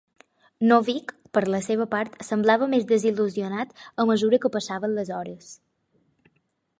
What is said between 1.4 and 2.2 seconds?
la seva part,